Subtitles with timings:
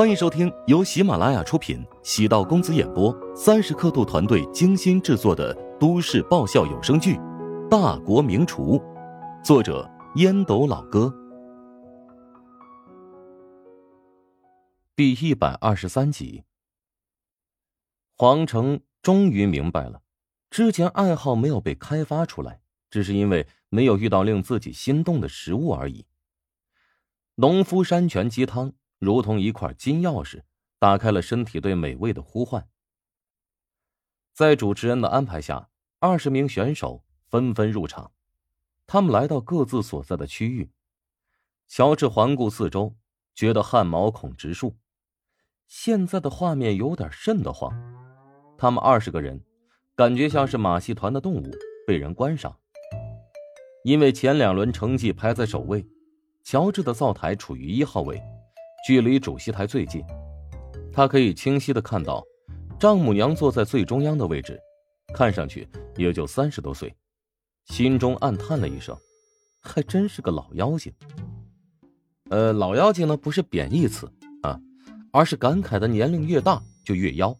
[0.00, 7.16] 欢迎收听由喜马拉雅出品、喜道公子演播、三十刻度团队精心制作的都市爆笑有声剧
[7.68, 8.78] 《大国名厨》，
[9.44, 11.14] 作者烟斗老哥，
[14.96, 16.44] 第一百二十三集。
[18.16, 20.00] 黄成终于明白了，
[20.48, 26.06] 之前爱好没有被开发出来，只是因为没有遇到令自己心动的食物而已。
[27.34, 28.72] 农夫山泉鸡汤。
[29.00, 30.42] 如同一块金钥匙，
[30.78, 32.68] 打开了身体对美味的呼唤。
[34.34, 38.12] 在主持人的安排下，二十名选手纷纷入场。
[38.86, 40.70] 他们来到各自所在的区域。
[41.66, 42.94] 乔治环顾四周，
[43.34, 44.76] 觉得汗毛孔直竖。
[45.66, 47.72] 现在的画面有点瘆得慌。
[48.58, 49.42] 他们二十个人，
[49.94, 51.50] 感觉像是马戏团的动物
[51.86, 52.58] 被人观赏。
[53.82, 55.88] 因为前两轮成绩排在首位，
[56.42, 58.20] 乔治的灶台处于一号位。
[58.86, 60.02] 距离主席台最近，
[60.92, 62.24] 他可以清晰的看到，
[62.78, 64.58] 丈母娘坐在最中央的位置，
[65.14, 66.94] 看上去也就三十多岁，
[67.66, 68.96] 心中暗叹了一声，
[69.60, 70.90] 还真是个老妖精。
[72.30, 74.10] 呃，老妖精呢不是贬义词
[74.42, 74.58] 啊，
[75.12, 77.36] 而是感慨的年龄越大就越妖，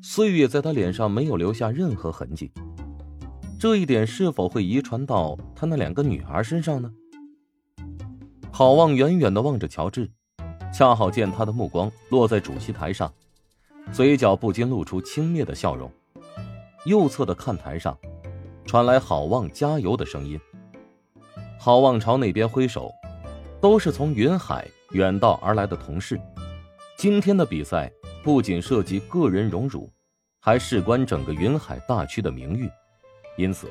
[0.00, 2.52] 岁月在他脸上没有留下任何痕迹，
[3.58, 6.92] 这一点是否会遗传到他那两个女儿身上呢？
[8.52, 10.08] 郝望远远的望着乔治。
[10.72, 13.12] 恰好见他的目光落在主席台上，
[13.92, 15.92] 嘴角不禁露出轻蔑的笑容。
[16.86, 17.96] 右侧的看台上，
[18.64, 20.40] 传来郝望加油的声音。
[21.58, 22.90] 郝望朝那边挥手，
[23.60, 26.18] 都是从云海远道而来的同事。
[26.96, 27.92] 今天的比赛
[28.24, 29.92] 不仅涉及个人荣辱，
[30.40, 32.70] 还事关整个云海大区的名誉，
[33.36, 33.70] 因此，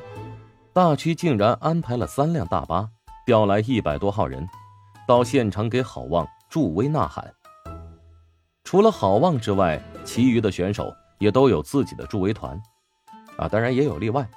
[0.72, 2.88] 大区竟然安排了三辆大巴，
[3.26, 4.48] 调来一百多号人，
[5.08, 6.28] 到现场给郝望。
[6.52, 7.34] 助威呐喊。
[8.66, 12.62] 除了郝望之外，其余的选手也都有自己的助威团，
[13.38, 14.30] 啊，当然也有例外。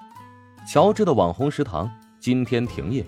[0.65, 1.91] 乔治的网红食堂
[2.21, 3.05] 今天停业，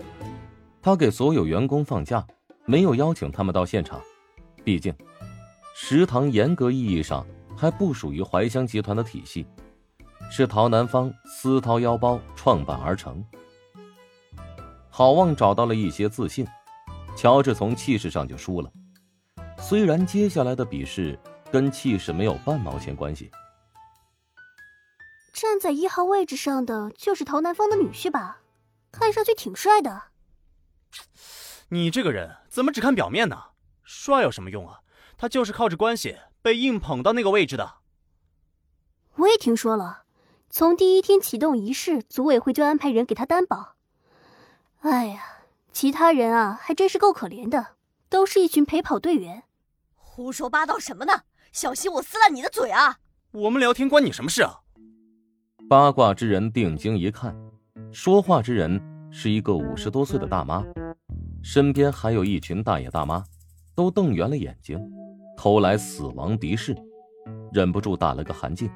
[0.82, 2.26] 他给所有员工放假，
[2.64, 4.00] 没有邀请他们到现场。
[4.64, 4.92] 毕竟，
[5.72, 7.24] 食堂严格意义上
[7.56, 9.46] 还不属于怀香集团的体系，
[10.32, 13.24] 是陶南方私掏腰包创办而成。
[14.90, 16.44] 郝望找到了一些自信，
[17.16, 18.68] 乔治从气势上就输了。
[19.68, 21.18] 虽然接下来的比试
[21.50, 23.32] 跟气势没有半毛钱关系。
[25.32, 28.38] 站在一号位置上的就是陶南方的女婿吧？
[28.92, 30.04] 看上去挺帅的。
[31.70, 33.36] 你这个人怎么只看表面呢？
[33.82, 34.82] 帅有什么用啊？
[35.18, 37.78] 他就是靠着关系被硬捧到那个位置的。
[39.16, 40.04] 我也听说了，
[40.48, 43.74] 从第一天启动仪式，组委会就安排人给他担保。
[44.82, 45.24] 哎呀，
[45.72, 47.74] 其他人啊，还真是够可怜的，
[48.08, 49.42] 都是一群陪跑队员。
[50.16, 51.12] 胡说八道什么呢？
[51.52, 52.96] 小心我撕烂你的嘴啊！
[53.32, 54.60] 我们聊天关你什么事啊？
[55.68, 57.36] 八卦之人定睛一看，
[57.92, 60.64] 说话之人是一个五十多岁的大妈，
[61.42, 63.22] 身边还有一群大爷大妈，
[63.74, 64.80] 都瞪圆了眼睛，
[65.36, 66.74] 投来死亡敌视，
[67.52, 68.70] 忍不住打了个寒噤。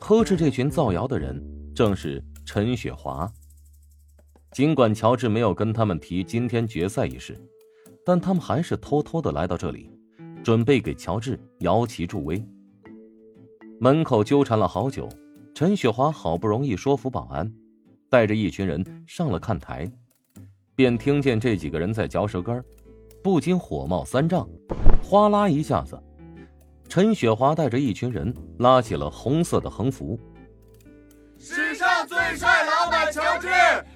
[0.00, 1.40] 呵斥这群造谣的人
[1.72, 3.32] 正是陈雪华。
[4.50, 7.40] 尽管乔治没有跟他们提今天决赛一事，
[8.04, 9.88] 但他们还是偷偷的来到这里。
[10.42, 12.42] 准备给乔治摇旗助威。
[13.80, 15.08] 门口纠缠了好久，
[15.54, 17.52] 陈雪华好不容易说服保安，
[18.08, 19.90] 带着一群人上了看台，
[20.74, 22.64] 便听见这几个人在嚼舌根
[23.22, 24.48] 不禁火冒三丈。
[25.02, 26.00] 哗啦一下子，
[26.88, 30.18] 陈雪华带着一群人拉起了红色的横幅
[31.38, 33.48] ：“史上最帅老板乔治，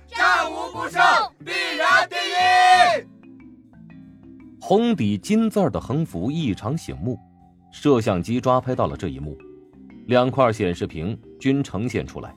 [0.09, 1.01] 战无不胜，
[4.71, 7.19] 红底金字的横幅异常醒目，
[7.73, 9.37] 摄像机抓拍到了这一幕，
[10.07, 12.33] 两块显示屏均呈现出来。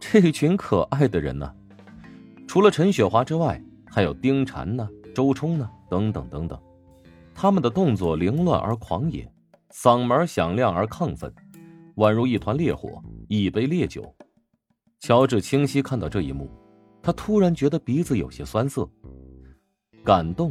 [0.00, 1.54] 这群可爱的人呢，
[2.48, 6.58] 除了陈雪华之外，还有丁婵呢、周冲呢，等等等等。
[7.34, 9.30] 他们的动作凌乱而狂野，
[9.70, 11.30] 嗓门响亮而亢奋，
[11.96, 14.10] 宛如一团烈火，一杯烈酒。
[15.00, 16.48] 乔治清晰看到这一幕，
[17.02, 18.88] 他突然觉得鼻子有些酸涩，
[20.02, 20.50] 感动。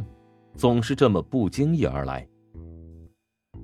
[0.56, 2.26] 总是这么不经意而来。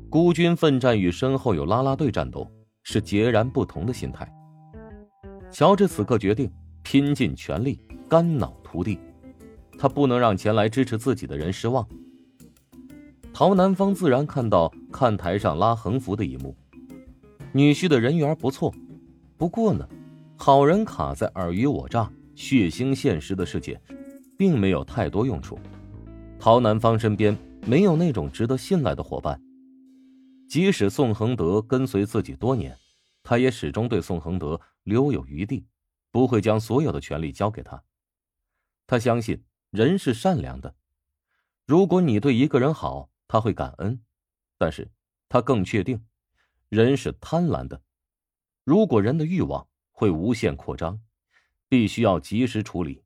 [0.09, 2.51] 孤军奋战与身后有拉拉队战斗
[2.83, 4.29] 是截然不同的心态。
[5.51, 6.51] 乔治此刻决定
[6.83, 8.99] 拼尽全力，肝脑涂地。
[9.79, 11.87] 他不能让前来支持自己的人失望。
[13.33, 16.55] 陶南方自然看到看台上拉横幅的一幕，
[17.53, 18.75] 女婿的人缘不错。
[19.39, 19.89] 不过呢，
[20.37, 23.81] 好人卡在尔虞我诈、血腥现实的世界，
[24.37, 25.59] 并没有太多用处。
[26.41, 29.39] 陶南方身边没有那种值得信赖的伙伴，
[30.49, 32.75] 即使宋恒德跟随自己多年，
[33.23, 35.67] 他也始终对宋恒德留有余地，
[36.11, 37.83] 不会将所有的权利交给他。
[38.87, 40.75] 他相信人是善良的，
[41.67, 43.99] 如果你对一个人好，他会感恩；
[44.57, 44.91] 但是，
[45.29, 46.03] 他更确定，
[46.71, 47.83] 人是贪婪的。
[48.65, 51.03] 如果人的欲望会无限扩张，
[51.69, 53.05] 必须要及时处理，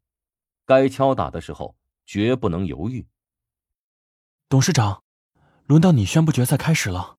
[0.65, 1.77] 该敲打的时候
[2.07, 3.05] 绝不能犹豫。
[4.55, 5.03] 董事长，
[5.67, 7.19] 轮到你宣布决赛开始了。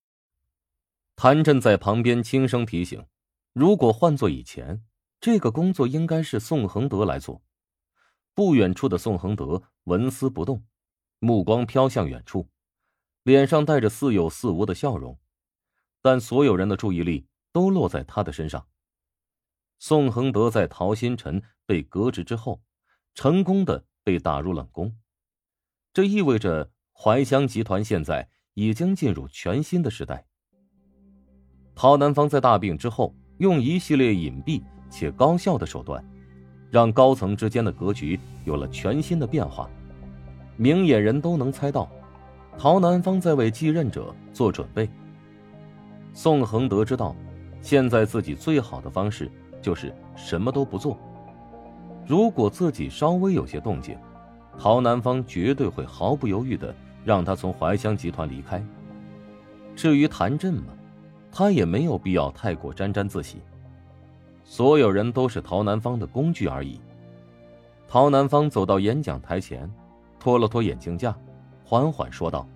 [1.17, 3.05] 谭震在旁边轻声提醒
[3.51, 4.85] ：“如果换做以前，
[5.19, 7.43] 这个工作应该是宋恒德来做。”
[8.33, 10.63] 不远处的宋恒德纹丝不动，
[11.19, 12.47] 目光飘向远处，
[13.23, 15.19] 脸上带着似有似无的笑容，
[16.01, 18.65] 但所有人的注意力都落在他的身上。
[19.77, 22.63] 宋恒德在陶新辰被革职之后，
[23.13, 24.97] 成功的被打入冷宫，
[25.91, 30.25] 这意味着怀香集团现在已经进入全新的时代。
[31.75, 36.03] 陶南方在大病之后，用一系列隐蔽且高效的手段，
[36.71, 39.69] 让高层之间的格局有了全新的变化。
[40.55, 41.87] 明眼人都能猜到，
[42.57, 44.89] 陶南方在为继任者做准备。
[46.13, 47.13] 宋恒德知道，
[47.61, 49.29] 现在自己最好的方式
[49.61, 50.97] 就是什么都不做。
[52.07, 53.97] 如果自己稍微有些动静，
[54.57, 56.73] 陶南方绝对会毫不犹豫的
[57.05, 58.61] 让他从怀香集团离开。
[59.75, 60.73] 至于谭震嘛？
[61.31, 63.41] 他也没有必要太过沾沾自喜，
[64.45, 66.79] 所有人都是陶南方的工具而已。
[67.89, 69.69] 陶南方走到演讲台前，
[70.17, 71.13] 脱了脱眼镜架，
[71.65, 72.47] 缓缓说道：“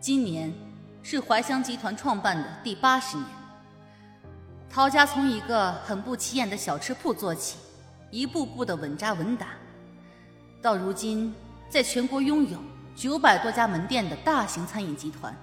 [0.00, 0.52] 今年
[1.00, 3.28] 是怀香集团创办的第八十年。
[4.68, 7.56] 陶家从一个很不起眼的小吃铺做起，
[8.10, 9.50] 一步步的稳扎稳打，
[10.60, 11.32] 到如今
[11.68, 12.58] 在全国拥有
[12.94, 15.34] 九百多家门店的大型餐饮集团。”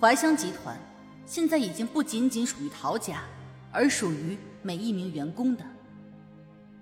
[0.00, 0.76] 怀香集团
[1.24, 3.22] 现在已经不仅仅属于陶家，
[3.72, 5.64] 而属于每一名员工的。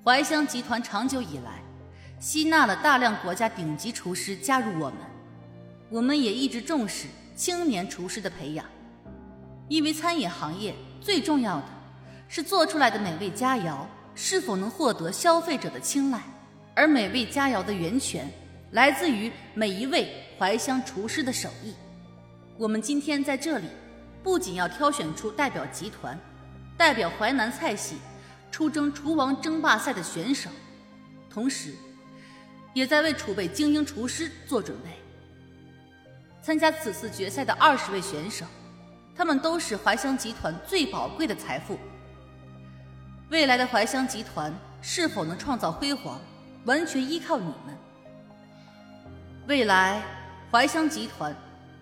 [0.04, 1.62] 怀香集团长久以来
[2.18, 4.98] 吸纳了大量国家顶级厨师加入我们，
[5.88, 8.66] 我们也一直重视青年厨师的培养，
[9.68, 11.66] 因为餐饮行业最重要的
[12.26, 13.86] 是做出来的美味佳肴
[14.16, 16.20] 是否能获得消费者的青睐，
[16.74, 18.30] 而美味佳肴的源泉
[18.70, 21.74] 来自于每一位怀乡厨师的手艺。
[22.56, 23.66] 我们今天在这里，
[24.22, 26.18] 不仅要挑选出代表集团、
[26.76, 27.96] 代表淮南菜系
[28.50, 30.48] 出征厨王争霸赛的选手，
[31.28, 31.72] 同时，
[32.72, 34.90] 也在为储备精英厨师做准备。
[36.40, 38.46] 参加此次决赛的二十位选手，
[39.14, 41.78] 他们都是怀乡集团最宝贵的财富。
[43.30, 46.20] 未来的怀乡集团是否能创造辉煌，
[46.64, 47.76] 完全依靠你们。
[49.48, 50.02] 未来，
[50.50, 51.34] 怀香集团。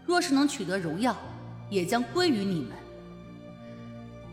[0.06, 1.14] 若是能取得荣耀，
[1.68, 2.70] 也将归于你们。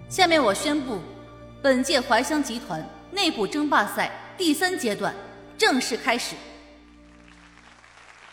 [0.09, 0.99] 下面我宣布，
[1.61, 5.13] 本届怀香集团内部争霸赛第三阶段
[5.57, 6.35] 正式开始。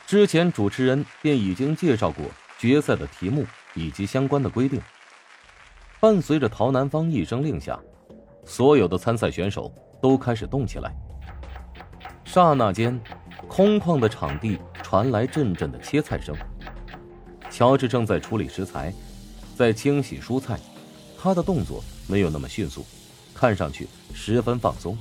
[0.07, 2.25] 之前主持人便已经介绍过
[2.59, 3.45] 决赛的题目
[3.75, 4.81] 以及相关的规定。
[6.01, 7.79] 伴随着陶南方一声令下，
[8.47, 9.71] 所有的参赛选手
[10.01, 10.95] 都开始动起来。
[12.35, 13.01] 刹那间，
[13.47, 16.35] 空旷的场地传来阵阵的切菜声。
[17.49, 18.93] 乔治正在处理食材，
[19.55, 20.58] 在清洗蔬菜，
[21.17, 22.85] 他的动作没有那么迅速，
[23.32, 24.99] 看上去十分放松，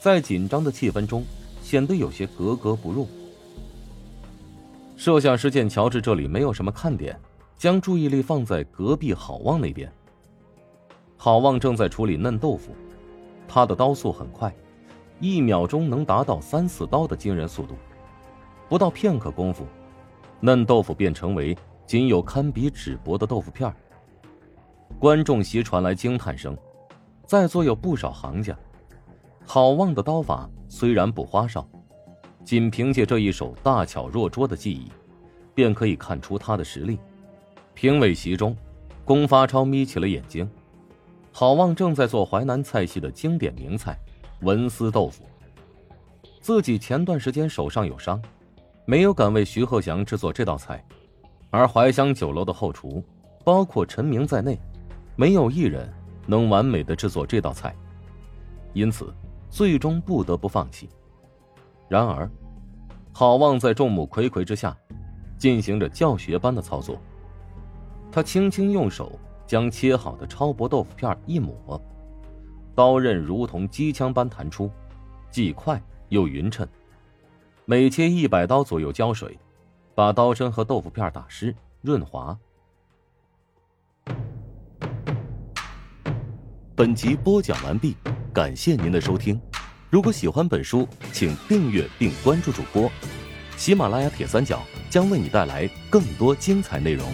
[0.00, 1.22] 在紧张的气氛中
[1.60, 3.06] 显得有些格格不入。
[4.96, 7.14] 摄像师见乔治这里没有什么看点，
[7.58, 9.92] 将注意力放在隔壁郝旺那边。
[11.18, 12.74] 郝旺正在处理嫩豆腐，
[13.46, 14.50] 他的刀速很快，
[15.20, 17.74] 一秒钟能达到三四刀的惊人速度，
[18.68, 19.66] 不到片刻功夫。
[20.40, 23.74] 嫩豆腐便成为仅有堪比纸薄的豆腐片
[25.00, 26.56] 观众席传来惊叹声，
[27.26, 28.56] 在座有不少行家。
[29.44, 31.66] 郝旺的刀法虽然不花哨，
[32.44, 34.92] 仅凭借这一手大巧若拙的技艺，
[35.54, 36.98] 便可以看出他的实力。
[37.74, 38.56] 评委席中，
[39.04, 40.48] 龚发超眯起了眼睛。
[41.32, 43.98] 郝旺正在做淮南菜系的经典名菜
[44.40, 45.24] 文思豆腐。
[46.40, 48.20] 自己前段时间手上有伤。
[48.84, 50.82] 没有敢为徐鹤祥制作这道菜，
[51.50, 53.04] 而怀香酒楼的后厨，
[53.44, 54.58] 包括陈明在内，
[55.14, 55.92] 没有一人
[56.26, 57.76] 能完美的制作这道菜，
[58.72, 59.12] 因此
[59.50, 60.88] 最终不得不放弃。
[61.86, 62.30] 然而，
[63.12, 64.74] 郝望在众目睽睽之下，
[65.36, 66.98] 进行着教学般的操作。
[68.10, 71.78] 他轻轻用手将切好的超薄豆腐片一抹，
[72.78, 74.70] 刀刃如同机枪般弹出，
[75.32, 76.64] 既快又匀称。
[77.64, 79.36] 每切一百刀左右胶水，
[79.96, 82.38] 把刀身和豆腐片打湿润滑。
[86.76, 87.96] 本集播讲完毕，
[88.32, 89.40] 感谢您的收听。
[89.90, 92.88] 如果喜欢本书，请订阅并关注主播。
[93.56, 97.04] 喜马拉雅铁三角将为你带来更多精彩内容。